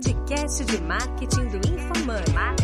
[0.00, 2.59] podcast de marketing do InfoMoney.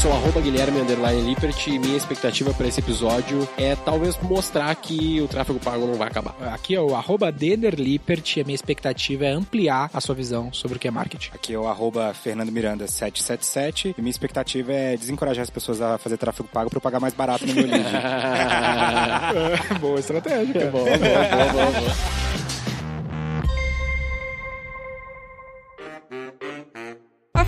[0.00, 5.20] Sou arroba Guilherme Underline Lippert e minha expectativa para esse episódio é talvez mostrar que
[5.20, 6.34] o tráfego pago não vai acabar.
[6.54, 10.78] Aqui é o arroba Lippert e a minha expectativa é ampliar a sua visão sobre
[10.78, 11.32] o que é marketing.
[11.34, 15.98] Aqui é o arroba Fernando Miranda 777 e minha expectativa é desencorajar as pessoas a
[15.98, 17.84] fazer tráfego pago para eu pagar mais barato no meu lead.
[19.80, 20.60] boa estratégia.
[20.60, 22.30] É boa, boa, boa, boa, boa.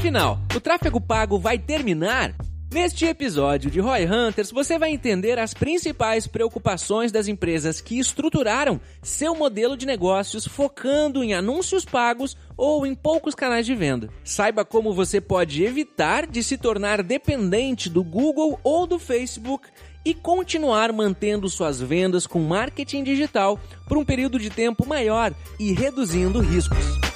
[0.03, 2.35] Afinal, o tráfego pago vai terminar?
[2.73, 8.81] Neste episódio de Roy Hunters, você vai entender as principais preocupações das empresas que estruturaram
[9.03, 14.09] seu modelo de negócios focando em anúncios pagos ou em poucos canais de venda.
[14.25, 19.69] Saiba como você pode evitar de se tornar dependente do Google ou do Facebook
[20.03, 25.75] e continuar mantendo suas vendas com marketing digital por um período de tempo maior e
[25.75, 27.12] reduzindo riscos.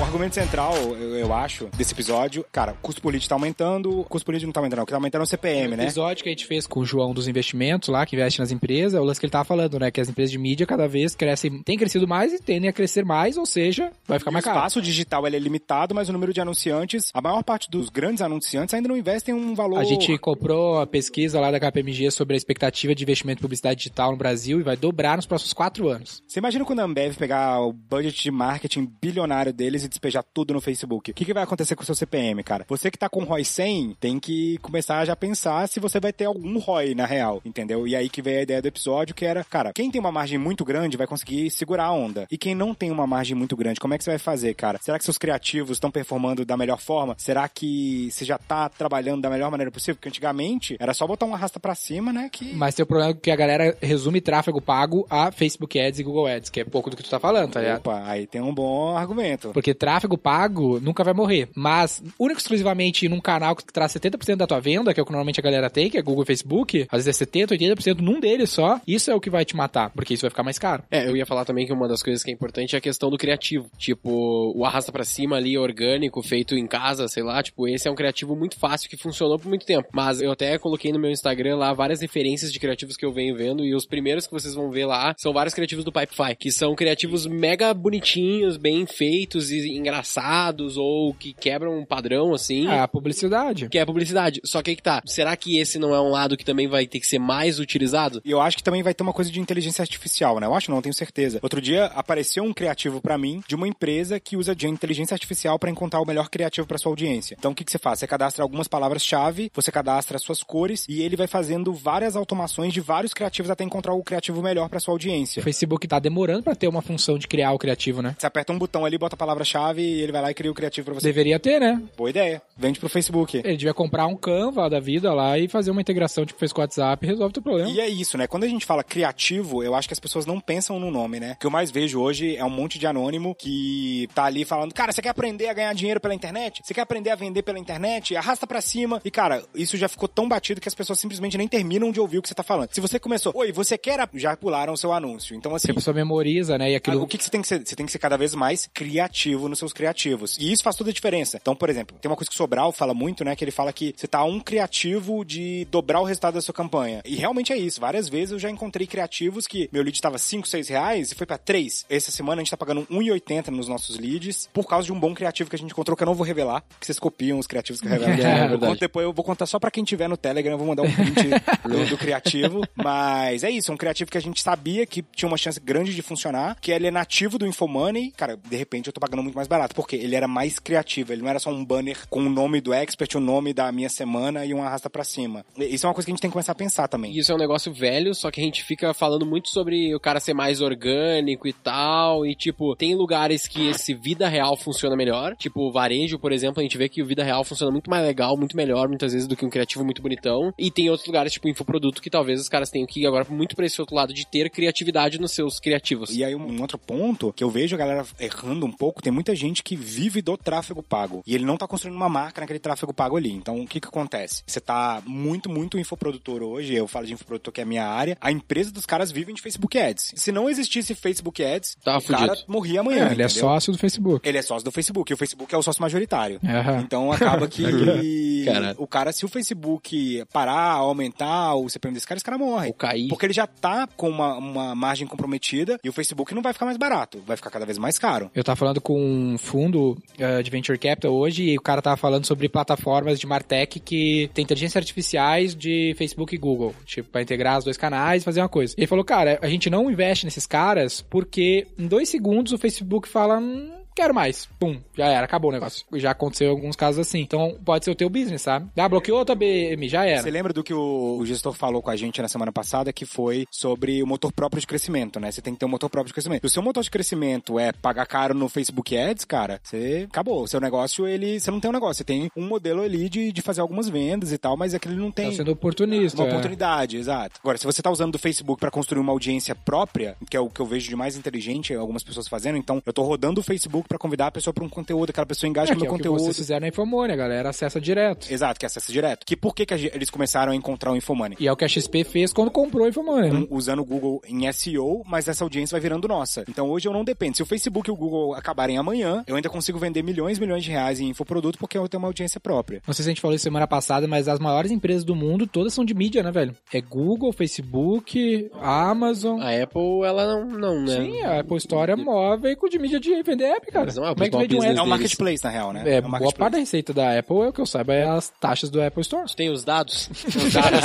[0.00, 4.04] O argumento central, eu, eu, acho, desse episódio, cara, o custo político tá aumentando, o
[4.04, 5.82] custo político não tá aumentando, o que tá aumentando é o CPM, né?
[5.82, 8.50] O episódio que a gente fez com o João dos investimentos lá, que investe nas
[8.50, 9.90] empresas, é o lance que ele tava falando, né?
[9.90, 13.04] Que as empresas de mídia cada vez crescem, tem crescido mais e tendem a crescer
[13.04, 14.56] mais, ou seja, vai ficar mais caro.
[14.56, 18.22] O espaço digital é limitado, mas o número de anunciantes, a maior parte dos grandes
[18.22, 19.80] anunciantes ainda não investem um valor.
[19.80, 23.76] A gente comprou a pesquisa lá da KPMG sobre a expectativa de investimento em publicidade
[23.76, 26.22] digital no Brasil e vai dobrar nos próximos quatro anos.
[26.26, 30.54] Você imagina quando a Ambev pegar o budget de marketing bilionário deles e despejar tudo
[30.54, 31.10] no Facebook.
[31.10, 32.64] O que, que vai acontecer com o seu CPM, cara?
[32.68, 36.12] Você que tá com ROI 100, tem que começar a já pensar se você vai
[36.12, 37.86] ter algum ROI na real, entendeu?
[37.86, 40.38] E aí que veio a ideia do episódio, que era, cara, quem tem uma margem
[40.38, 42.26] muito grande vai conseguir segurar a onda.
[42.30, 44.78] E quem não tem uma margem muito grande, como é que você vai fazer, cara?
[44.80, 47.14] Será que seus criativos estão performando da melhor forma?
[47.18, 49.96] Será que você já tá trabalhando da melhor maneira possível?
[49.96, 52.28] Porque antigamente era só botar uma arrasta para cima, né?
[52.30, 52.54] Que...
[52.54, 56.26] Mas tem o problema que a galera resume tráfego pago a Facebook Ads e Google
[56.26, 57.78] Ads, que é pouco do que tu tá falando, tá ligado?
[57.78, 59.50] Opa, aí tem um bom argumento.
[59.52, 61.48] Porque tráfego pago nunca vai morrer.
[61.56, 65.10] Mas, único exclusivamente num canal que traz 70% da tua venda, que é o que
[65.10, 68.20] normalmente a galera tem, que é Google e Facebook, às vezes é 70%, 80% num
[68.20, 70.82] deles só, isso é o que vai te matar, porque isso vai ficar mais caro.
[70.90, 73.08] É, eu ia falar também que uma das coisas que é importante é a questão
[73.08, 73.70] do criativo.
[73.78, 77.90] Tipo, o arrasta para cima ali, orgânico, feito em casa, sei lá, tipo, esse é
[77.90, 79.88] um criativo muito fácil que funcionou por muito tempo.
[79.92, 83.34] Mas eu até coloquei no meu Instagram lá várias referências de criativos que eu venho
[83.34, 86.52] vendo, e os primeiros que vocês vão ver lá são vários criativos do Pipefy, que
[86.52, 92.68] são criativos mega bonitinhos, bem feitos e engraçados, ou que quebram um padrão, assim.
[92.68, 93.68] É a publicidade.
[93.68, 94.40] Que é a publicidade.
[94.44, 95.02] Só que aí que tá.
[95.06, 98.20] Será que esse não é um lado que também vai ter que ser mais utilizado?
[98.24, 100.46] E eu acho que também vai ter uma coisa de inteligência artificial, né?
[100.46, 101.38] Eu acho, não tenho certeza.
[101.42, 105.58] Outro dia apareceu um criativo para mim de uma empresa que usa de inteligência artificial
[105.58, 107.36] para encontrar o melhor criativo para sua audiência.
[107.38, 107.98] Então o que, que você faz?
[107.98, 112.72] Você cadastra algumas palavras-chave, você cadastra as suas cores e ele vai fazendo várias automações
[112.72, 115.40] de vários criativos até encontrar o criativo melhor para sua audiência.
[115.40, 118.14] O Facebook tá demorando para ter uma função de criar o criativo, né?
[118.18, 119.18] Você aperta um botão ali, bota a
[119.50, 121.06] palavra-chave e ele vai lá e cria o criativo pra você.
[121.06, 121.82] Deveria ter, né?
[121.96, 122.40] Boa ideia.
[122.56, 123.38] Vende pro Facebook.
[123.38, 126.60] Ele devia comprar um Canva da vida lá e fazer uma integração tipo fez com
[126.60, 127.70] o WhatsApp e resolve o teu problema.
[127.70, 128.26] E é isso, né?
[128.26, 131.32] Quando a gente fala criativo, eu acho que as pessoas não pensam no nome, né?
[131.32, 134.72] O que eu mais vejo hoje é um monte de anônimo que tá ali falando,
[134.74, 136.60] cara, você quer aprender a ganhar dinheiro pela internet?
[136.62, 138.14] Você quer aprender a vender pela internet?
[138.16, 139.00] Arrasta pra cima.
[139.04, 142.18] E, cara, isso já ficou tão batido que as pessoas simplesmente nem terminam de ouvir
[142.18, 142.68] o que você tá falando.
[142.72, 144.00] Se você começou, oi, você quer...
[144.14, 145.36] Já pularam o seu anúncio.
[145.36, 145.66] Então, assim...
[145.66, 146.72] Se a pessoa memoriza, né?
[146.72, 147.02] E aquilo...
[147.02, 147.66] O que, que você tem que ser?
[147.66, 150.36] Você tem que ser cada vez mais criativo nos seus criativos.
[150.38, 151.38] E isso faz toda a diferença.
[151.40, 153.34] Então, por exemplo, tem uma coisa que o Sobral fala muito, né?
[153.36, 157.02] Que ele fala que você tá um criativo de dobrar o resultado da sua campanha.
[157.04, 157.80] E realmente é isso.
[157.80, 161.26] Várias vezes eu já encontrei criativos que meu lead tava 5, 6 reais e foi
[161.26, 161.86] para 3.
[161.88, 165.14] Essa semana a gente tá pagando 1,80 nos nossos leads por causa de um bom
[165.14, 167.80] criativo que a gente encontrou que eu não vou revelar, que vocês copiam os criativos
[167.80, 168.10] que eu revelo.
[168.20, 168.80] É, é verdade.
[168.80, 171.30] Depois eu vou contar só para quem tiver no Telegram, eu vou mandar um print
[171.64, 172.60] do, do, criativo.
[172.74, 176.02] Mas é isso, um criativo que a gente sabia que tinha uma chance grande de
[176.02, 178.12] funcionar, que ele é nativo do Infomoney.
[178.16, 181.22] Cara, de repente eu tô pagando muito mais barato, porque ele era mais criativo, ele
[181.22, 184.44] não era só um banner com o nome do expert, o nome da minha semana
[184.44, 185.44] e um arrasta para cima.
[185.56, 187.16] Isso é uma coisa que a gente tem que começar a pensar também.
[187.16, 190.20] Isso é um negócio velho, só que a gente fica falando muito sobre o cara
[190.20, 195.36] ser mais orgânico e tal, e tipo, tem lugares que esse vida real funciona melhor,
[195.36, 198.04] tipo o varejo, por exemplo, a gente vê que o vida real funciona muito mais
[198.04, 201.32] legal, muito melhor, muitas vezes, do que um criativo muito bonitão, e tem outros lugares,
[201.32, 204.12] tipo infoproduto, que talvez os caras tenham que ir agora muito pra esse outro lado
[204.12, 206.10] de ter criatividade nos seus criativos.
[206.10, 209.34] E aí um outro ponto que eu vejo a galera errando um pouco, tem muita
[209.36, 211.22] gente que vive do tráfego pago.
[211.26, 213.30] E ele não tá construindo uma marca naquele tráfego pago ali.
[213.30, 214.42] Então, o que que acontece?
[214.46, 218.16] Você tá muito, muito infoprodutor hoje, eu falo de infoprodutor que é a minha área,
[218.18, 220.12] a empresa dos caras vivem de Facebook Ads.
[220.16, 223.28] Se não existisse Facebook Ads, Tava o cara morria amanhã, É, ele é entendeu?
[223.28, 224.26] sócio do Facebook.
[224.26, 226.40] Ele é sócio do Facebook, e o Facebook é o sócio majoritário.
[226.42, 226.80] Aham.
[226.80, 227.62] Então acaba que
[228.46, 228.74] Cara.
[228.78, 232.68] o cara, se o Facebook parar, aumentar o CPM desse cara, esse cara morre.
[232.68, 233.08] Ou cair.
[233.08, 236.64] Porque ele já tá com uma, uma margem comprometida e o Facebook não vai ficar
[236.64, 238.30] mais barato, vai ficar cada vez mais caro.
[238.34, 241.96] Eu tava falando com um fundo eh, de Venture Capital hoje e o cara tava
[241.96, 246.74] falando sobre plataformas de Martech que tem inteligência artificiais de Facebook e Google.
[246.84, 248.74] Tipo, pra integrar os dois canais e fazer uma coisa.
[248.76, 252.58] E ele falou, cara, a gente não investe nesses caras porque em dois segundos o
[252.58, 253.38] Facebook fala...
[253.38, 254.48] "Hum, Quero mais.
[254.58, 255.84] Pum, já era, acabou o negócio.
[255.96, 257.20] Já aconteceu em alguns casos assim.
[257.20, 258.70] Então, pode ser o teu business, sabe?
[258.74, 260.22] Ah, bloqueou tua BM, já era.
[260.22, 263.04] Você lembra do que o, o gestor falou com a gente na semana passada, que
[263.04, 265.30] foi sobre o motor próprio de crescimento, né?
[265.30, 266.40] Você tem que ter um motor próprio de crescimento.
[266.40, 270.44] Se o seu motor de crescimento é pagar caro no Facebook Ads, cara, você acabou.
[270.44, 271.38] O seu negócio, ele.
[271.38, 274.32] Você não tem um negócio, você tem um modelo ali de, de fazer algumas vendas
[274.32, 275.28] e tal, mas aquele não tem.
[275.28, 276.18] Tá sendo oportunista.
[276.18, 276.30] Uma é.
[276.30, 277.38] oportunidade, exato.
[277.42, 280.48] Agora, se você tá usando o Facebook pra construir uma audiência própria, que é o
[280.48, 283.89] que eu vejo de mais inteligente algumas pessoas fazendo, então eu tô rodando o Facebook
[283.90, 285.94] pra convidar a pessoa pra um conteúdo, aquela pessoa engaja É, no que meu é
[285.94, 286.22] o que conteúdo.
[286.22, 288.32] vocês fizeram na Infomone, a galera acessa direto.
[288.32, 289.26] Exato, que é acesso direto.
[289.26, 291.36] Que por que, que eles começaram a encontrar o Infomoney?
[291.40, 293.36] E é o que a XP fez quando comprou a Infomone, né?
[293.40, 296.44] Um, usando o Google em SEO, mas essa audiência vai virando nossa.
[296.48, 297.36] Então hoje eu não dependo.
[297.36, 300.62] Se o Facebook e o Google acabarem amanhã, eu ainda consigo vender milhões e milhões
[300.62, 302.80] de reais em infoproduto porque eu tenho uma audiência própria.
[302.86, 305.48] Não sei se a gente falou isso semana passada, mas as maiores empresas do mundo
[305.48, 306.54] todas são de mídia, né, velho?
[306.72, 309.40] É Google, Facebook, Amazon.
[309.40, 310.96] A Apple, ela não, não né?
[310.96, 313.79] Sim, a Apple Store é maior veículo de mídia de vender app, cara.
[313.84, 314.40] Mas não é o Como é que um?
[314.62, 314.88] É um deles.
[314.88, 315.82] marketplace, na real, né?
[315.86, 318.28] É, um boa parte da receita da Apple, é o que eu saiba, é as
[318.40, 319.24] taxas do Apple Store.
[319.34, 320.08] Tem os dados?
[320.24, 320.80] Os dados.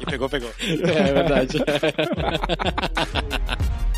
[0.00, 0.50] E pegou, pegou.
[0.60, 1.58] é verdade.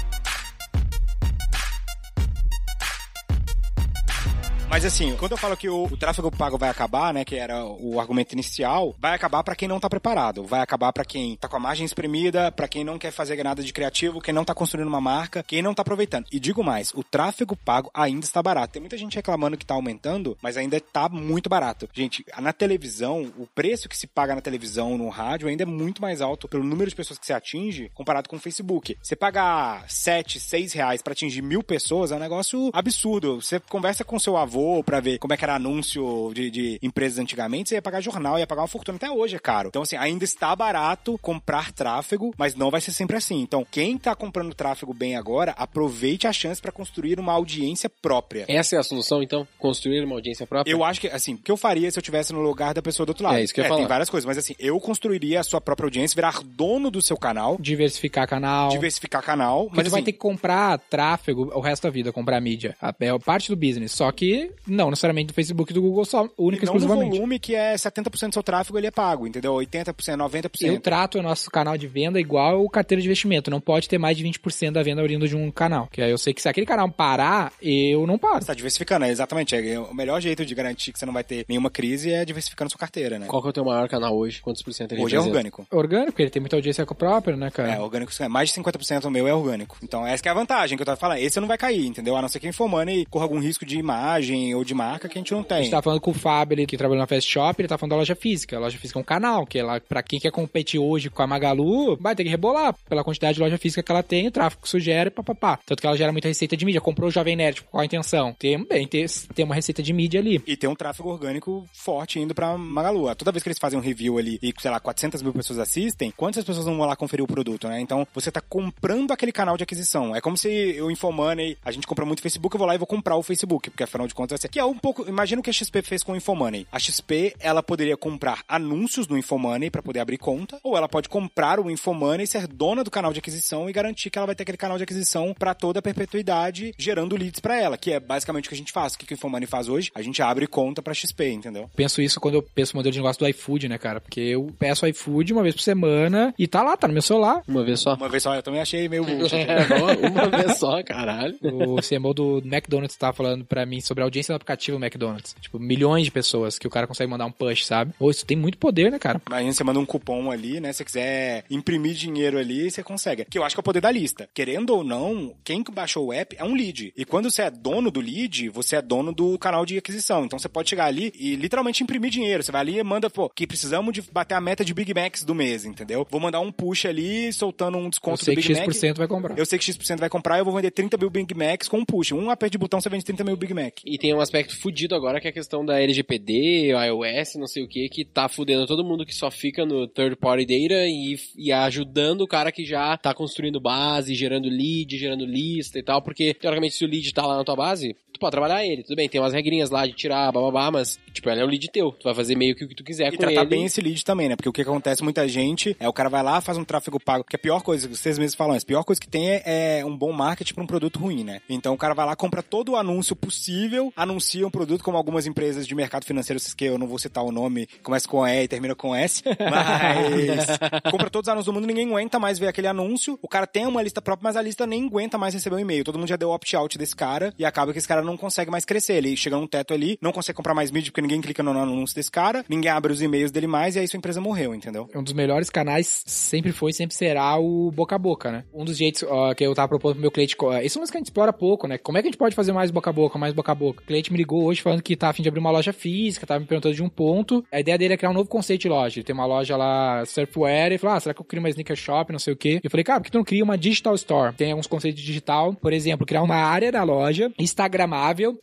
[4.77, 7.65] Mas assim, quando eu falo que o, o tráfego pago vai acabar, né, que era
[7.65, 11.49] o argumento inicial, vai acabar pra quem não tá preparado, vai acabar pra quem tá
[11.49, 14.55] com a margem espremida, pra quem não quer fazer nada de criativo, quem não tá
[14.55, 16.27] construindo uma marca, quem não tá aproveitando.
[16.31, 18.75] E digo mais, o tráfego pago ainda está barato.
[18.75, 21.89] Tem muita gente reclamando que tá aumentando, mas ainda tá muito barato.
[21.95, 26.03] Gente, na televisão, o preço que se paga na televisão, no rádio, ainda é muito
[26.03, 28.99] mais alto pelo número de pessoas que se atinge comparado com o Facebook.
[29.03, 33.41] Você pagar 7, 6 reais pra atingir mil pessoas é um negócio absurdo.
[33.41, 37.19] Você conversa com seu avô pra ver como é que era anúncio de, de empresas
[37.19, 38.97] antigamente, você ia pagar jornal, ia pagar uma fortuna.
[38.97, 39.69] Até hoje é caro.
[39.69, 43.41] Então, assim, ainda está barato comprar tráfego, mas não vai ser sempre assim.
[43.41, 48.45] Então, quem tá comprando tráfego bem agora, aproveite a chance pra construir uma audiência própria.
[48.49, 49.47] Essa é a solução, então?
[49.59, 50.71] Construir uma audiência própria?
[50.73, 53.05] Eu acho que, assim, o que eu faria se eu tivesse no lugar da pessoa
[53.07, 53.37] do outro lado?
[53.39, 53.87] É isso que eu Tem falar.
[53.89, 57.57] várias coisas, mas assim, eu construiria a sua própria audiência, virar dono do seu canal,
[57.61, 58.69] Diversificar canal.
[58.71, 62.41] diversificar canal, Porque mas assim, vai ter que comprar tráfego o resto da vida, comprar
[62.41, 62.77] mídia.
[62.81, 63.93] A- É parte do business.
[63.93, 67.17] Só que não necessariamente do Facebook e do Google só, única e e não exclusivamente.
[67.17, 69.55] volume que é 70% do seu tráfego ele é pago, entendeu?
[69.55, 70.51] 80%, 90%.
[70.63, 73.51] Eu trato o nosso canal de venda igual o carteira de investimento.
[73.51, 75.89] Não pode ter mais de 20% da venda oriunda de um canal.
[75.91, 78.41] Que aí eu sei que se aquele canal parar, eu não paro.
[78.41, 79.55] Você tá diversificando, é exatamente.
[79.55, 82.71] É, o melhor jeito de garantir que você não vai ter nenhuma crise é diversificando
[82.71, 83.27] sua carteira, né?
[83.27, 84.41] Qual que é o teu maior canal hoje?
[84.41, 85.67] Quantos por cento ele Hoje é orgânico.
[85.71, 87.75] Orgânico, porque ele tem muita audiência própria, né, cara?
[87.75, 88.27] É, orgânico, sim.
[88.29, 89.77] mais de 50% do meu é orgânico.
[89.83, 91.19] Então, essa que é a vantagem que eu tava falando.
[91.19, 92.17] Esse não vai cair, entendeu?
[92.17, 95.21] A não ser que Infomoney corra algum risco de imagem ou de marca que a
[95.21, 95.59] gente não A tem.
[95.65, 97.91] gente tá falando com o Fábio, ele que trabalhou na Fast Shop, ele tá falando
[97.91, 98.57] da loja física.
[98.57, 101.27] A loja física é um canal, que ela, pra quem quer competir hoje com a
[101.27, 104.63] Magalu, vai ter que rebolar pela quantidade de loja física que ela tem, o tráfego
[104.63, 105.59] que isso gera e papapá.
[105.65, 106.81] Tanto que ela gera muita receita de mídia.
[106.81, 108.35] Comprou o Jovem Nerd, qual a intenção?
[108.39, 110.43] Tem, bem, ter, ter uma receita de mídia ali.
[110.47, 113.15] E tem um tráfego orgânico forte indo pra Magalu.
[113.15, 116.13] Toda vez que eles fazem um review ali e, sei lá, 400 mil pessoas assistem,
[116.17, 117.81] quantas pessoas não vão lá conferir o produto, né?
[117.81, 120.15] Então, você tá comprando aquele canal de aquisição.
[120.15, 122.87] É como se eu Infomoney, a gente compra muito Facebook, eu vou lá e vou
[122.87, 125.09] comprar o Facebook, porque afinal de contas Que é um pouco...
[125.09, 126.67] Imagina o que a XP fez com o Infomoney.
[126.71, 131.09] A XP, ela poderia comprar anúncios no Infomoney pra poder abrir conta, ou ela pode
[131.09, 134.43] comprar o Infomoney, ser dona do canal de aquisição e garantir que ela vai ter
[134.43, 138.47] aquele canal de aquisição pra toda a perpetuidade, gerando leads pra ela, que é basicamente
[138.47, 138.95] o que a gente faz.
[138.95, 139.91] O que que o Infomoney faz hoje?
[139.95, 141.71] A gente abre conta pra XP, entendeu?
[141.75, 144.01] Penso isso quando eu penso no modelo de negócio do iFood, né, cara?
[144.01, 147.43] Porque eu peço iFood uma vez por semana e tá lá, tá no meu celular.
[147.47, 147.95] Uma vez só?
[147.95, 149.05] Uma vez só, eu também achei meio.
[149.37, 151.37] É, uma vez só, caralho.
[151.43, 155.35] O CMO do McDonald's tava falando pra mim sobre a audiência do aplicativo McDonald's.
[155.41, 157.93] Tipo, milhões de pessoas que o cara consegue mandar um push, sabe?
[157.99, 159.21] Pô, isso tem muito poder, né, cara?
[159.27, 160.73] Imagina, você manda um cupom ali, né?
[160.73, 163.25] Se você quiser imprimir dinheiro ali, você consegue.
[163.25, 164.29] Que eu acho que é o poder da lista.
[164.35, 166.93] Querendo ou não, quem que baixou o app é um lead.
[166.97, 170.25] E quando você é dono do lead, você é dono do canal de aquisição.
[170.25, 172.43] Então você pode chegar ali e literalmente imprimir dinheiro.
[172.43, 175.25] Você vai ali e manda, pô, que precisamos de bater a meta de Big Macs
[175.25, 176.07] do mês, entendeu?
[176.11, 178.73] Vou mandar um push ali, soltando um Eu desconto sei do que Big Mac.
[178.73, 179.39] X% vai comprar.
[179.39, 181.85] Eu sei que X% vai comprar, eu vou vender 30 mil Big Macs com um
[181.85, 182.13] push.
[182.13, 183.79] Um aperto de botão, você vende 30 mil Big Mac.
[183.85, 187.63] E tem um aspecto fudido agora que é a questão da LGPD, iOS, não sei
[187.63, 191.17] o que, que tá fudendo todo mundo que só fica no third party data e,
[191.37, 196.03] e ajudando o cara que já tá construindo base, gerando lead, gerando lista e tal,
[196.03, 198.97] porque teoricamente se o lead tá lá na tua base, tu pode trabalhar ele, tudo
[198.97, 201.93] bem, tem umas regrinhas lá de tirar, bababá, mas, tipo, ele é um lead teu,
[201.93, 203.47] tu vai fazer meio que o que tu quiser E com tratar ele.
[203.51, 204.37] bem esse lead também, né?
[204.37, 207.25] Porque o que acontece muita gente é o cara vai lá, faz um tráfego pago.
[207.25, 209.97] Porque a pior coisa, vocês mesmos falam, a pior coisa que tem é, é um
[209.97, 211.41] bom marketing pra um produto ruim, né?
[211.49, 215.27] Então o cara vai lá, compra todo o anúncio possível, anuncia um produto como algumas
[215.27, 218.49] empresas de mercado financeiro, que eu não vou citar o nome, começa com E e
[218.49, 220.47] termina com S, mas
[220.91, 223.19] compra todos os anúncios do mundo, ninguém aguenta mais ver aquele anúncio.
[223.23, 225.85] O cara tem uma lista própria, mas a lista nem aguenta mais receber um e-mail.
[225.85, 228.65] Todo mundo já deu opt-out desse cara e acaba que esse cara não consegue mais
[228.65, 228.95] crescer.
[228.95, 231.95] Ele chega num teto ali, não consegue comprar mais mídia porque ninguém clica no anúncio
[231.95, 234.89] desse cara, ninguém abre os e-mails dele mais e aí sua empresa morreu, entendeu?
[234.95, 238.45] Um dos melhores canais sempre foi sempre será o boca a boca, né?
[238.55, 240.37] Um dos jeitos ó, que eu tava propondo pro meu cliente.
[240.41, 241.79] ó, Isso é uma que a gente explora pouco, né?
[241.79, 243.83] Como é que a gente pode fazer mais boca a boca, mais boca a boca?
[243.83, 246.27] O cliente me ligou hoje falando que tá a fim de abrir uma loja física,
[246.27, 247.45] tava me perguntando de um ponto.
[247.51, 248.99] A ideia dele é criar um novo conceito de loja.
[248.99, 251.77] Ele tem uma loja lá, surfwear, e falou: Ah, será que eu crio uma sneaker
[251.77, 252.61] shop, não sei o quê?
[252.63, 254.35] Eu falei, cara, por que tu não cria uma digital store?
[254.35, 257.33] Tem alguns conceitos de digital, por exemplo, criar uma área da loja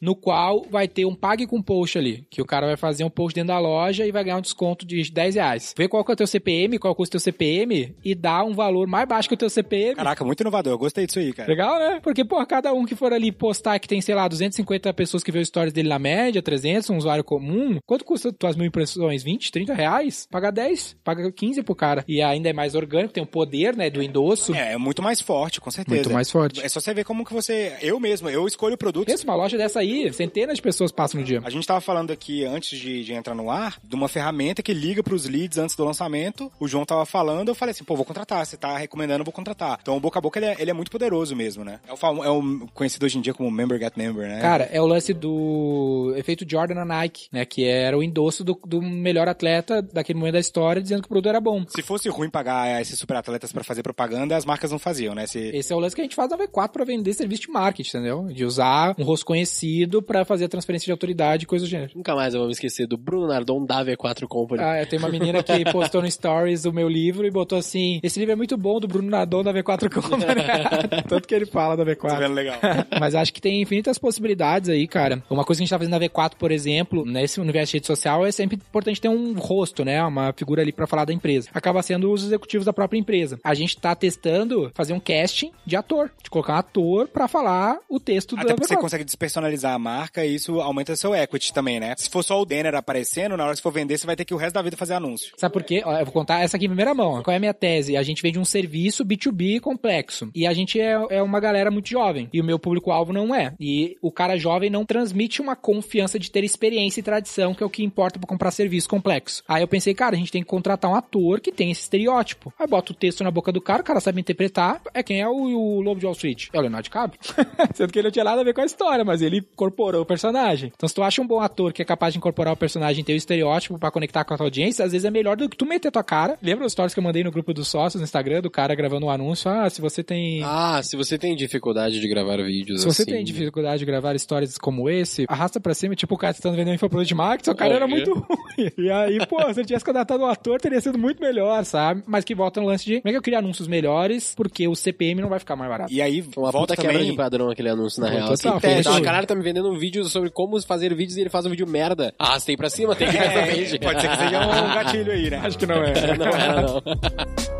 [0.01, 2.25] no qual vai ter um pague com post ali.
[2.29, 4.85] Que o cara vai fazer um post dentro da loja e vai ganhar um desconto
[4.85, 5.73] de 10 reais.
[5.77, 8.53] Vê qual que é o teu CPM, qual é o teu CPM e dá um
[8.53, 9.95] valor mais baixo que o teu CPM.
[9.95, 10.73] Caraca, muito inovador.
[10.73, 11.49] Eu gostei disso aí, cara.
[11.49, 11.99] Legal, né?
[12.01, 15.31] Porque, pô, cada um que for ali postar que tem, sei lá, 250 pessoas que
[15.31, 19.23] vê stories dele na média, 300, um usuário comum, quanto custa tuas mil impressões?
[19.23, 20.27] 20, 30 reais?
[20.29, 22.03] Paga 10, paga 15 pro cara.
[22.07, 24.53] E ainda é mais orgânico, tem o poder, né, do endosso.
[24.53, 25.95] É, é muito mais forte, com certeza.
[25.95, 26.61] Muito mais forte.
[26.61, 27.75] É só você ver como que você.
[27.81, 29.11] Eu mesmo, eu escolho produtos.
[29.11, 31.41] Pensa, uma loja dessa aí, centenas de pessoas passam no dia.
[31.43, 34.73] A gente tava falando aqui antes de, de entrar no ar de uma ferramenta que
[34.73, 36.51] liga pros leads antes do lançamento.
[36.59, 38.45] O João tava falando, eu falei assim, pô, vou contratar.
[38.45, 39.79] Você tá recomendando, eu vou contratar.
[39.81, 41.79] Então o boca a boca ele é, ele é muito poderoso mesmo, né?
[41.87, 44.39] É o, é o conhecido hoje em dia como member get member, né?
[44.39, 47.45] Cara, é o lance do efeito Jordan na Nike, né?
[47.45, 51.09] Que era o endosso do, do melhor atleta daquele momento da história, dizendo que o
[51.09, 51.65] produto era bom.
[51.67, 55.27] Se fosse ruim pagar esses super atletas pra fazer propaganda, as marcas não faziam, né?
[55.27, 55.39] Se...
[55.39, 57.89] Esse é o lance que a gente faz na V4 pra vender serviço de marketing,
[57.97, 58.27] entendeu?
[58.27, 61.91] De usar um rosto conhecido pra fazer a transferência de autoridade e coisas do gênero.
[61.95, 64.61] Nunca mais eu vou me esquecer do Bruno Nardon da V4 Company.
[64.63, 67.99] Ah, eu tenho uma menina que postou no Stories o meu livro e botou assim:
[68.03, 70.23] Esse livro é muito bom do Bruno Nadon da V4 Company.
[71.09, 72.19] Tanto que ele fala da Tá V4.
[72.19, 72.57] vendo legal?
[72.99, 75.23] Mas acho que tem infinitas possibilidades aí, cara.
[75.29, 77.87] Uma coisa que a gente tá fazendo na V4, por exemplo, nesse universo de rede
[77.87, 80.01] social, é sempre importante ter um rosto, né?
[80.03, 81.49] Uma figura ali pra falar da empresa.
[81.53, 83.39] Acaba sendo os executivos da própria empresa.
[83.43, 86.11] A gente tá testando fazer um casting de ator.
[86.23, 88.79] De colocar um ator pra falar o texto Até da porque você V4.
[88.81, 91.93] consegue despersonalizar a marca e isso aumenta seu equity também, né?
[91.97, 94.33] Se for só o Denner aparecendo, na hora que for vender, você vai ter que
[94.33, 95.33] o resto da vida fazer anúncio.
[95.37, 95.81] Sabe por quê?
[95.85, 97.23] Eu vou contar essa aqui em primeira mão.
[97.23, 97.95] Qual é a minha tese?
[97.95, 100.29] A gente vende um serviço B2B complexo.
[100.35, 102.29] E a gente é, é uma galera muito jovem.
[102.33, 103.53] E o meu público-alvo não é.
[103.59, 107.65] E o cara jovem não transmite uma confiança de ter experiência e tradição, que é
[107.65, 109.43] o que importa pra comprar serviço complexo.
[109.47, 112.53] Aí eu pensei, cara, a gente tem que contratar um ator que tem esse estereótipo.
[112.59, 114.81] Aí bota o texto na boca do cara, o cara sabe interpretar.
[114.93, 116.49] É quem é o, o Lobo de Wall Street?
[116.51, 117.19] É o Leonardo DiCaprio.
[117.73, 120.05] Sendo que ele não tinha nada a ver com a história, mas ele incorporou o
[120.05, 120.71] personagem.
[120.75, 123.05] Então se tu acha um bom ator que é capaz de incorporar o personagem e
[123.05, 125.57] ter o estereótipo pra conectar com a tua audiência, às vezes é melhor do que
[125.57, 126.37] tu meter tua cara.
[126.41, 129.05] Lembra os stories que eu mandei no grupo dos sócios no Instagram, do cara gravando
[129.05, 129.49] um anúncio?
[129.49, 130.41] Ah, se você tem...
[130.43, 133.11] Ah, se você tem dificuldade de gravar vídeos Se você assim...
[133.11, 136.71] tem dificuldade de gravar stories como esse, arrasta pra cima, tipo o cara tentando vender
[136.71, 137.75] um infoproduto de marketing, o cara É.
[137.77, 138.71] era muito ruim.
[138.77, 142.03] E aí, pô, se ele tivesse contratado um ator, teria sido muito melhor, sabe?
[142.07, 144.75] Mas que volta no lance de como é que eu crio anúncios melhores, porque o
[144.75, 145.91] CPM não vai ficar mais barato.
[145.93, 147.11] E aí, Uma volta quebra também...
[147.11, 148.29] de padrão aquele anúncio, na real.
[148.29, 148.91] total, assim, teste.
[149.03, 151.67] Caralho, tá me vendendo um vídeo sobre como fazer vídeos e ele faz um vídeo
[151.67, 152.13] merda.
[152.17, 153.79] Arrastei pra cima, tem que ir nessa É, page.
[153.79, 155.41] pode ser que seja um gatilho aí, né?
[155.43, 155.93] Acho que não é.
[156.17, 156.81] Não era, não.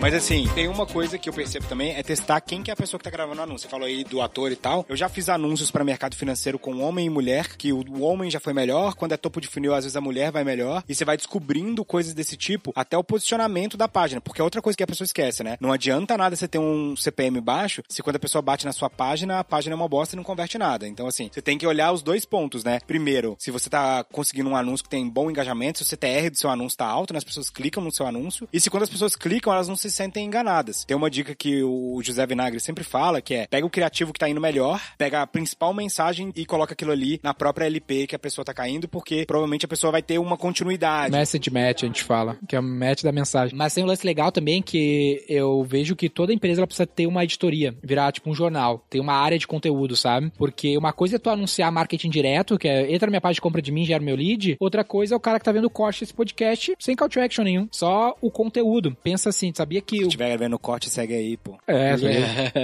[0.00, 2.76] Mas assim, tem uma coisa que eu percebo também, é testar quem que é a
[2.76, 3.68] pessoa que tá gravando o anúncio.
[3.68, 4.86] Você falou aí do ator e tal.
[4.88, 8.40] Eu já fiz anúncios para mercado financeiro com homem e mulher, que o, homem já
[8.40, 10.82] foi melhor, quando é topo de funil, às vezes a mulher vai melhor.
[10.88, 14.22] E você vai descobrindo coisas desse tipo, até o posicionamento da página.
[14.22, 15.58] Porque é outra coisa que a pessoa esquece, né?
[15.60, 18.88] Não adianta nada você ter um CPM baixo, se quando a pessoa bate na sua
[18.88, 20.88] página, a página é uma bosta e não converte nada.
[20.88, 22.80] Então, assim, você tem que olhar os dois pontos, né?
[22.86, 26.38] Primeiro, se você tá conseguindo um anúncio que tem bom engajamento, se o CTR do
[26.38, 27.18] seu anúncio tá alto, né?
[27.18, 28.48] As pessoas clicam no seu anúncio.
[28.50, 30.84] E se quando as pessoas clicam, elas não se se sentem enganadas.
[30.84, 34.18] Tem uma dica que o José Vinagre sempre fala, que é pega o criativo que
[34.18, 38.16] tá indo melhor, pega a principal mensagem e coloca aquilo ali na própria LP que
[38.16, 41.12] a pessoa tá caindo, porque provavelmente a pessoa vai ter uma continuidade.
[41.12, 43.56] Message match, a gente fala, que é o match da mensagem.
[43.56, 47.24] Mas tem um lance legal também que eu vejo que toda empresa precisa ter uma
[47.24, 50.32] editoria, virar tipo um jornal, tem uma área de conteúdo, sabe?
[50.36, 53.40] Porque uma coisa é tu anunciar marketing direto, que é entra na minha página de
[53.40, 55.70] compra de mim, gera meu lead, outra coisa é o cara que tá vendo o
[55.70, 58.96] corte desse podcast sem call to action nenhum, só o conteúdo.
[59.02, 61.58] Pensa assim, sabia que Se o estiver vendo o corte, segue aí, pô.
[61.66, 61.94] é,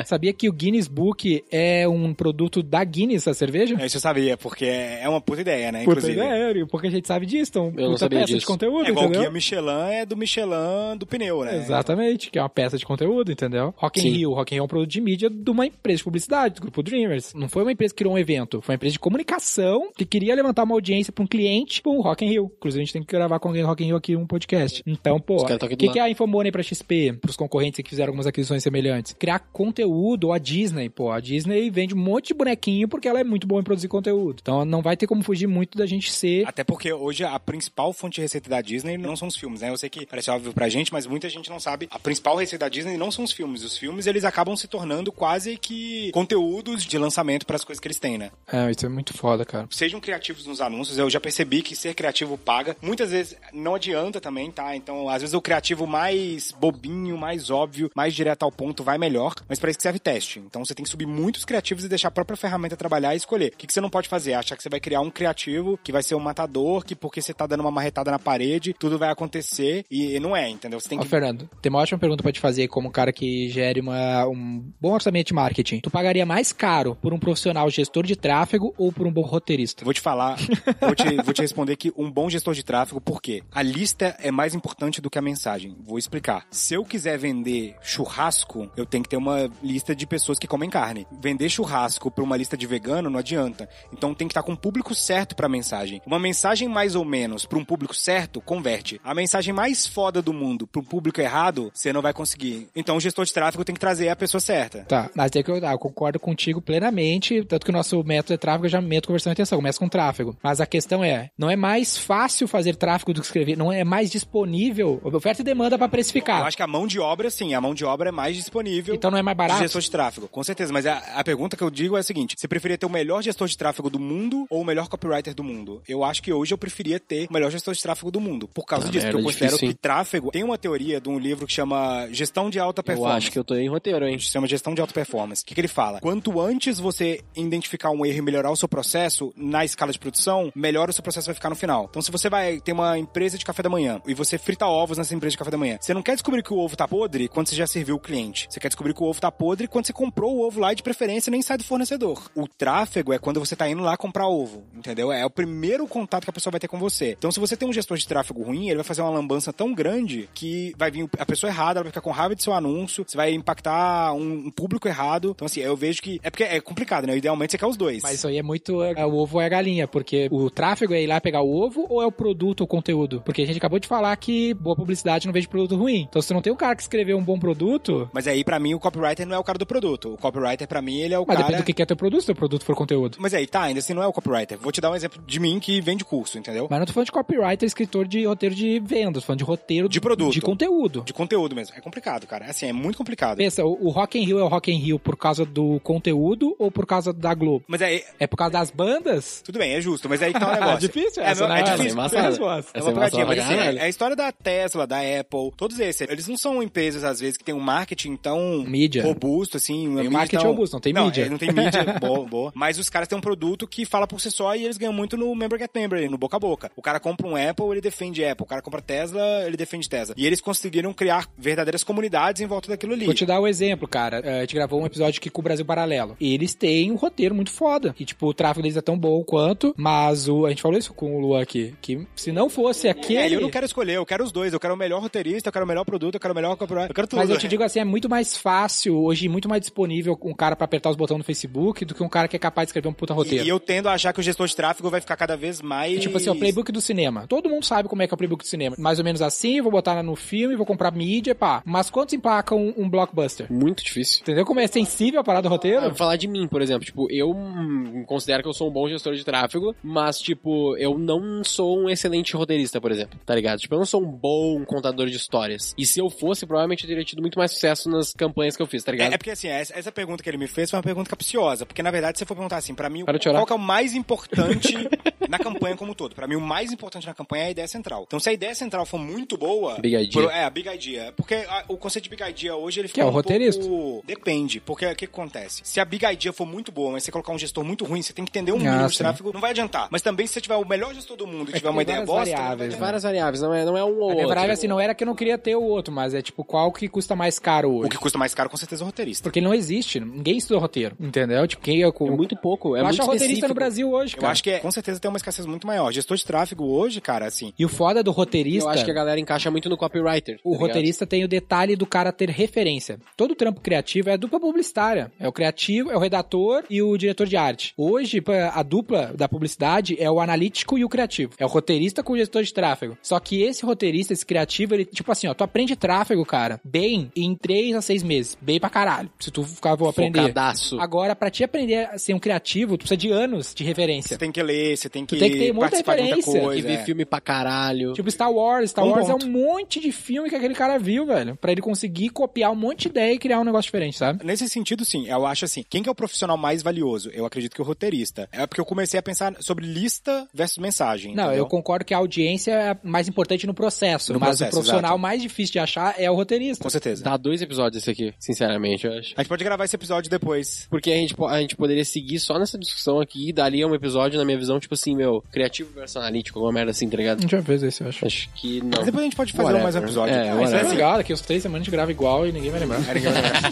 [0.04, 3.74] sabia que o Guinness Book é um produto da Guinness, a cerveja?
[3.84, 5.80] Isso eu sabia, porque é uma puta ideia, né?
[5.84, 6.20] Puta Inclusive.
[6.20, 8.46] ideia, porque a gente sabe disso, então, Eu não sabia peça de disso.
[8.46, 9.22] conteúdo, É igual entendeu?
[9.22, 11.56] que a Michelin é do Michelin do pneu, né?
[11.56, 13.74] Exatamente, que é uma peça de conteúdo, entendeu?
[13.76, 14.10] Rock in Sim.
[14.10, 16.60] Rio, Rock in Rio é um produto de mídia de uma empresa de publicidade, do
[16.62, 17.34] grupo Dreamers.
[17.34, 20.34] Não foi uma empresa que criou um evento, foi uma empresa de comunicação que queria
[20.34, 22.50] levantar uma audiência para um cliente para um Rock in Rio.
[22.56, 24.82] Inclusive a gente tem que gravar com alguém do Rock in Rio aqui um podcast.
[24.86, 25.46] Então, pô, o
[25.76, 29.14] que, que é a Infomoney para XP, para os concorrentes que fizeram algumas aquisições semelhantes?
[29.18, 33.20] Criar conteúdo, ou a Disney, pô, a Disney vende um monte de bonequinho porque ela
[33.20, 34.40] é muito boa em produzir conteúdo.
[34.42, 37.92] Então não vai ter como fugir muito da gente ser Até porque hoje a principal
[37.92, 39.70] fonte de receita da Disney não são os filmes, né?
[39.70, 41.88] Eu sei que parece óbvio pra gente, mas muita gente não sabe.
[41.90, 43.62] A principal receita da Disney não são os filmes.
[43.62, 47.86] Os filmes, eles acabam se tornando quase que conteúdos de lançamento para as coisas que
[47.88, 48.30] eles têm, né?
[48.50, 49.66] É, isso é muito foda, cara.
[49.70, 50.98] Sejam criativos nos anúncios.
[50.98, 52.76] Eu já percebi que ser criativo paga.
[52.80, 54.74] Muitas vezes não adianta também, tá?
[54.76, 59.34] Então, às vezes o criativo mais bobinho, mais óbvio, mais direto ao ponto vai melhor.
[59.48, 60.38] Mas para isso que serve teste.
[60.38, 63.52] Então, você tem que subir muitos criativos e deixar a própria ferramenta trabalhar e escolher.
[63.54, 64.34] O que, que você não pode fazer?
[64.34, 67.34] Achar que você vai criar um criativo que vai ser um matador, que porque você
[67.34, 69.84] tá dando uma marretada na parede, tudo vai acontecer.
[69.90, 70.80] E não é, entendeu?
[70.80, 73.12] Você tem Ó, que Fernando, tem uma ótima pergunta pra te fazer como um cara
[73.12, 75.80] que gere uma, um bom orçamento de marketing.
[75.80, 79.84] Tu pagaria mais caro por um profissional gestor de tráfego ou por um bom roteirista?
[79.84, 80.36] Vou te falar,
[80.80, 83.42] vou te, vou te responder que um bom gestor de tráfego, por quê?
[83.52, 85.76] A lista é mais importante do que a mensagem.
[85.84, 86.46] Vou explicar.
[86.50, 90.70] Se eu quiser vender churrasco, eu tenho que ter uma lista de pessoas que comem
[90.70, 91.06] carne.
[91.20, 93.68] Vender churrasco para uma lista de vegano não adianta.
[93.92, 96.00] Então tem que estar com o público certo para a mensagem.
[96.06, 99.00] Uma mensagem mais ou menos para um público certo, converte.
[99.04, 102.68] A mensagem mais foda do mundo para um público errado, você não vai conseguir.
[102.74, 104.84] Então o gestor de tráfego tem que trazer a pessoa certa.
[104.84, 108.36] Tá, mas é que eu, eu concordo contigo plenamente, tanto que o nosso método é
[108.36, 110.36] tráfego, eu já meto conversão e atenção, começa com tráfego.
[110.42, 113.84] Mas a questão é, não é mais fácil fazer tráfego do que escrever, não é
[113.84, 116.42] mais disponível, oferta e demanda pra Eu precificar.
[116.44, 118.94] acho que a mão de obra, sim, a mão de obra é mais disponível.
[118.94, 119.60] Então não é mais barato?
[119.60, 120.72] gestor de tráfego, com certeza.
[120.72, 123.22] Mas a, a pergunta que eu digo é a seguinte: você preferia ter o melhor
[123.22, 125.82] gestor de tráfego do mundo ou o melhor copywriter do mundo?
[125.88, 128.48] Eu acho que hoje eu preferia ter o melhor gestor de tráfego do mundo.
[128.48, 131.18] Por causa Ah, disso, porque eu considero difícil, que tráfego tem uma teoria de um
[131.18, 133.16] livro que chama Gestão de Alta Eu Performance.
[133.18, 134.18] acho que eu tô em roteiro, hein?
[134.18, 135.42] Chama gestão de alta performance.
[135.42, 136.00] O que, que ele fala?
[136.00, 140.50] Quanto antes você identificar um erro e melhorar o seu processo na escala de produção,
[140.54, 141.86] melhor o seu processo vai ficar no final.
[141.88, 144.98] Então, se você vai ter uma empresa de café da manhã e você frita ovos
[144.98, 147.28] nessa empresa de café da manhã, você não quer descobrir que o ovo tá podre
[147.28, 148.46] quando você já serviu o cliente.
[148.50, 150.76] Você quer descobrir que o ovo tá podre quando você comprou o ovo lá e
[150.76, 152.30] de preferência nem sai do fornecedor.
[152.34, 155.10] O tráfego é quando você tá indo lá comprar ovo, entendeu?
[155.10, 157.14] É o primeiro contato que a pessoa vai ter com você.
[157.18, 159.72] Então, se você tem um gestor de tráfego ruim, ele vai fazer uma lambança tão
[159.72, 163.04] grande que vai vir a pessoa errada, ela vai ficar com raiva de seu anúncio,
[163.06, 165.32] você vai impactar um, público errado.
[165.34, 166.20] Então, assim, eu vejo que.
[166.22, 167.16] É porque é complicado, né?
[167.16, 168.02] Idealmente você quer os dois.
[168.02, 171.02] Mas isso aí é muito é, o ovo é a galinha, porque o tráfego é
[171.02, 173.22] ir lá pegar o ovo ou é o produto ou conteúdo?
[173.24, 176.06] Porque a gente acabou de falar que boa publicidade não vende produto ruim.
[176.08, 178.72] Então se não tem um cara que escreveu um bom produto, Mas aí, pra mim,
[178.72, 180.14] o copywriter não é o cara do produto.
[180.14, 181.48] O copywriter, pra mim, ele é o mas cara.
[181.48, 183.18] depende do que é teu produto, se teu produto for conteúdo.
[183.20, 184.56] Mas aí, tá, ainda assim não é o copywriter.
[184.58, 186.68] Vou te dar um exemplo de mim que vende curso, entendeu?
[186.70, 189.88] Mas não tô falando de copywriter, escritor de roteiro de vendas, tô falando de roteiro
[189.88, 190.32] De produto.
[190.32, 191.02] de conteúdo.
[191.04, 191.74] De conteúdo mesmo.
[191.76, 192.44] É complicado, cara.
[192.46, 193.38] Assim, é muito complicado.
[193.38, 196.54] Pensa, o, o Rock in Rio é o Rock in Rio por causa do conteúdo
[196.60, 197.64] ou por causa da Globo?
[197.66, 199.42] Mas aí, É por causa das bandas?
[199.44, 200.08] tudo bem, é justo.
[200.08, 200.78] Mas aí que tá o negócio.
[200.78, 201.60] difícil é, essa, não, né?
[201.60, 201.86] é Essa difícil.
[201.86, 202.28] é É, embaçada.
[202.28, 202.78] resposta.
[202.78, 203.06] é uma é mas pra
[203.42, 203.78] assim, caralho.
[203.78, 206.08] é a história da Tesla, da Apple, todos esses.
[206.08, 209.02] Eles não são empresas, às vezes, que tem um marketing tão Mídia.
[209.02, 209.88] robusto, assim.
[209.88, 211.24] uma Tem um marketing tão- robusto, não tem não, mídia.
[211.24, 212.52] é, não tem mídia, boa, boa.
[212.54, 215.16] Mas os caras têm um produto que fala por si só e eles ganham muito
[215.16, 216.70] no member get member, no boca a boca.
[216.76, 218.44] O cara compra um Apple, ele defende Apple.
[218.44, 220.14] O cara compra Tesla, ele defende Tesla.
[220.18, 223.04] E eles conseguiram criar verdadeiras comunidades em volta daquilo ali.
[223.06, 224.18] Vou te dar um exemplo, cara.
[224.20, 226.16] É, A gente gravou um episódio aqui com o Brasil Paralelo.
[226.20, 227.94] E eles têm um roteiro muito foda.
[227.98, 230.92] E, tipo, o tráfego deles é tão bom quanto, mas o, a gente falou isso
[230.94, 233.18] com o Luan aqui, que se não fosse aquele...
[233.18, 234.52] É, eu não quero escolher, eu quero os dois.
[234.52, 236.88] Eu quero o melhor roteirista, eu quero o melhor produto, eu quero o melhor copyright,
[236.88, 237.18] eu quero tudo.
[237.18, 240.56] Mas eu te digo assim, é muito mais fácil, hoje, muito mais disponível um cara
[240.56, 242.88] pra apertar os botões no Facebook do que um cara que é capaz de escrever
[242.88, 243.44] um puta roteiro.
[243.44, 246.00] E eu tendo a achar que o gestor de tráfego vai ficar cada vez mais.
[246.00, 247.26] Tipo assim, o playbook do cinema.
[247.28, 248.76] Todo mundo sabe como é que é o playbook do cinema.
[248.78, 251.62] Mais ou menos assim, vou botar no filme, vou comprar mídia, pá.
[251.64, 253.50] Mas quantos empacam um, um blockbuster?
[253.50, 254.22] Muito difícil.
[254.22, 255.80] Entendeu como é sensível a parada do Ah, roteiro?
[255.82, 256.84] vou falar de mim, por exemplo.
[256.84, 260.98] Tipo, eu hum, considero que eu sou um bom gestor de tráfego, mas, tipo, eu
[260.98, 263.18] não sou um excelente roteirista, por exemplo.
[263.24, 263.58] Tá ligado?
[263.58, 265.74] Tipo, eu não sou um bom contador de histórias.
[265.76, 268.66] E se eu fosse, provavelmente eu teria tido muito mais sucesso nas campanhas que eu
[268.66, 269.12] fiz, tá É, ligado?
[269.14, 271.64] é porque assim, essa, essa pergunta que ele me fez foi uma pergunta capciosa.
[271.66, 273.58] Porque, na verdade, se você for perguntar assim, pra mim, Para qual que é o
[273.58, 274.74] mais importante
[275.28, 276.14] na campanha como um todo?
[276.14, 278.04] Pra mim, o mais importante na campanha é a ideia central.
[278.06, 279.78] Então, se a ideia central for muito boa.
[279.80, 280.10] Big idea.
[280.22, 281.12] pro- é, a Big Idea.
[281.16, 283.62] Porque a- o conceito de Big Idea hoje, ele Que fica é o um roteirista.
[283.64, 284.04] pouco...
[284.06, 284.60] Depende.
[284.60, 285.60] Porque o que, que acontece?
[285.64, 288.12] Se a Big Idea for muito boa, mas você colocar um gestor muito ruim, você
[288.12, 289.88] tem que entender um Ah, mínimo de tráfego, não vai adiantar.
[289.90, 291.82] Mas também, se você tiver o melhor gestor do mundo e É tiver que uma
[291.82, 292.30] ideia várias bosta.
[292.36, 292.80] variáveis, adiantar.
[292.86, 294.28] Várias variáveis, não é, não é um ou outro.
[294.28, 296.72] variável, assim, não era que eu não queria ter o outro, mas é tipo, qual
[296.72, 297.86] que custa mais caro hoje?
[297.86, 299.22] O que custa mais caro, com certeza, é o roteirista.
[299.24, 301.46] Porque ele não existe, ninguém estuda roteiro, entendeu?
[301.46, 301.92] Tipo, quem é, o...
[302.00, 303.48] É muito pouco, é eu muito acho roteirista específico.
[303.48, 304.32] no Brasil hoje, Eu cara.
[304.32, 305.92] acho que é, com certeza tem uma escassez muito maior.
[305.92, 307.52] Gestor de tráfego hoje, cara, assim.
[307.58, 308.68] E o foda do roteirista...
[308.68, 310.38] Eu acho que a galera encaixa muito no copywriter.
[310.44, 310.68] O tá ligado?
[310.68, 312.98] roteirista tem o detalhe do cara ter referência.
[313.16, 315.12] Todo trampo criativo é a dupla publicitária.
[315.18, 317.72] É o criativo, é o redator e o diretor de arte.
[317.76, 321.32] Hoje, a dupla da publicidade é o analítico e o criativo.
[321.38, 322.96] É o roteirista com o gestor de tráfego.
[323.02, 325.95] Só que esse roteirista, esse criativo, ele, tipo assim, ó, tu aprende tráfego,
[326.26, 328.36] cara, bem em 3 a 6 meses.
[328.40, 329.10] Bem pra caralho.
[329.18, 330.20] Se tu ficar, vou aprender.
[330.20, 330.78] Focadaço.
[330.80, 334.18] Agora, pra te aprender a ser um criativo, tu precisa de anos de Você referência.
[334.18, 336.32] tem que ler, você tem que, tem que ter muita participar de muita referência.
[336.40, 336.62] Tem coisa.
[336.62, 336.84] que ver é.
[336.84, 337.92] filme pra caralho.
[337.92, 338.70] Tipo Star Wars.
[338.70, 339.24] Star Um Wars ponto.
[339.24, 341.36] é um monte de filme que aquele cara viu, velho.
[341.36, 344.24] Pra ele conseguir copiar um monte de ideia e criar um negócio diferente, sabe?
[344.24, 347.10] Nesse sentido, sim, eu acho assim, quem que é o profissional mais valioso?
[347.12, 348.28] Eu acredito que o roteirista.
[348.32, 351.14] É porque eu comecei a pensar sobre lista versus mensagem.
[351.14, 351.44] Não, entendeu?
[351.44, 354.90] eu concordo que a audiência é mais importante no processo, No mas processo, o profissional
[354.92, 354.98] exato.
[354.98, 356.62] mais difícil de achar é o roteirista.
[356.62, 357.02] Com certeza.
[357.04, 359.14] Dá dois episódios esse aqui, sinceramente, eu acho.
[359.16, 360.66] A gente pode gravar esse episódio depois.
[360.70, 363.74] Porque a gente, a gente poderia seguir só nessa discussão aqui e dali é um
[363.74, 367.18] episódio, na minha visão, tipo assim, meu, criativo versus analítico, alguma merda assim, tá ligado?
[367.18, 368.06] A gente vai ver isso, eu acho.
[368.06, 368.70] Acho que não.
[368.76, 369.62] Mas depois a gente pode fazer Whatever.
[369.62, 370.14] mais um episódio.
[370.14, 372.50] É, isso Isso é legal, daqui uns três semanas a gente grava igual e ninguém
[372.50, 372.88] vai lembrar.
[372.88, 373.42] É legal, é legal.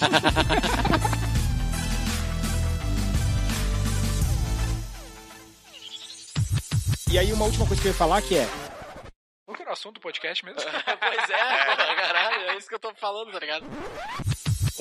[7.10, 8.48] E aí, uma última coisa que eu ia falar que é.
[9.44, 10.58] Qual que era o assunto do podcast mesmo?
[10.62, 11.36] pois é,
[11.96, 13.66] caralho, é isso que eu tô falando, tá ligado?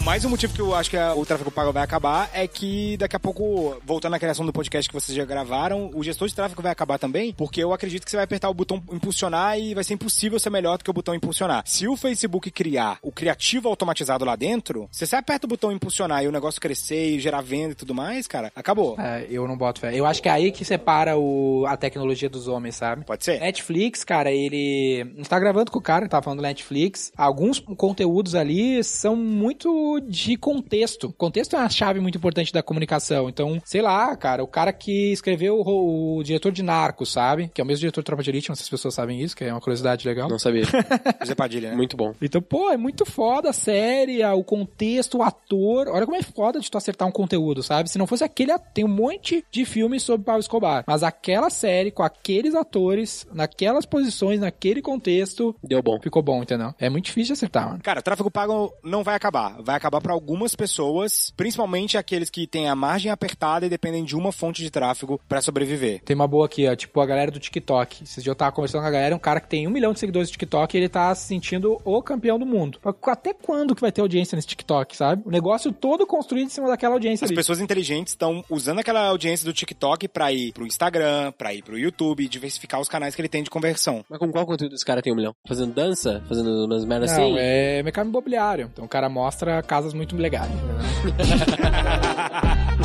[0.06, 2.98] Mais um motivo que eu acho que a- o tráfego pago vai acabar é que
[2.98, 6.36] daqui a pouco, voltando à criação do podcast que vocês já gravaram, o gestor de
[6.36, 9.74] tráfego vai acabar também, porque eu acredito que você vai apertar o botão impulsionar e
[9.74, 11.64] vai ser impossível ser melhor do que o botão impulsionar.
[11.66, 16.22] Se o Facebook criar o criativo automatizado lá dentro, se você aperta o botão impulsionar
[16.22, 19.00] e o negócio crescer e gerar venda e tudo mais, cara, acabou.
[19.00, 19.98] É, eu não boto fé.
[19.98, 23.06] Eu acho que é aí que separa o, a tecnologia dos homens, sabe?
[23.06, 23.40] Pode ser?
[23.40, 25.02] Netflix, cara, ele.
[25.14, 27.10] A gente tá gravando com o cara tava falando do Netflix.
[27.16, 31.14] Alguns conteúdos ali são muito de contexto.
[31.18, 33.30] Contexto é uma chave muito importante da comunicação.
[33.30, 37.50] Então, sei lá, cara, o cara que escreveu o, o diretor de Narcos, sabe?
[37.54, 39.22] Que é o mesmo diretor de Tropa de Elite, não sei se as pessoas sabem
[39.22, 40.30] isso, que é uma curiosidade legal.
[40.30, 40.64] Não sabia.
[41.22, 41.76] José Padilha, né?
[41.76, 42.14] Muito bom.
[42.22, 45.88] Então, pô, é muito foda a série, o contexto, o ator.
[45.88, 47.90] Olha como é foda de tu acertar um conteúdo, sabe?
[47.90, 48.54] Se não fosse aquele.
[48.74, 50.84] Tem um monte de filmes sobre Pablo Escobar.
[50.88, 56.00] Mas aquela série, com aqueles atores, naquelas posições, naquele contexto, Deu bom.
[56.02, 56.74] ficou bom, entendeu?
[56.80, 57.80] É muito difícil de acertar, mano.
[57.84, 59.62] Cara, tráfego pago não vai acabar.
[59.62, 64.16] Vai acabar para algumas pessoas, principalmente aqueles que têm a margem apertada e dependem de
[64.16, 66.02] uma fonte de tráfego para sobreviver.
[66.04, 68.04] Tem uma boa aqui, ó, tipo a galera do TikTok.
[68.04, 70.00] Esses dias eu tava conversando com a galera, um cara que tem um milhão de
[70.00, 72.80] seguidores no TikTok e ele tá se sentindo o campeão do mundo.
[73.08, 75.22] Até quando que vai ter audiência nesse TikTok, sabe?
[75.26, 77.36] O negócio todo construído em cima daquela audiência As ali.
[77.36, 81.78] pessoas inteligentes estão usando aquela audiência do TikTok pra ir pro Instagram, pra ir pro
[81.78, 84.04] YouTube, diversificar os canais que ele tem de conversão.
[84.10, 85.36] Mas com qual conteúdo esse cara tem um milhão?
[85.48, 86.24] Fazendo dança?
[86.28, 87.36] Fazendo umas merdas Não, assim?
[87.38, 88.70] é mercado imobiliário.
[88.72, 90.52] Então o cara mostra casas muito legais.
[90.52, 90.78] entendeu?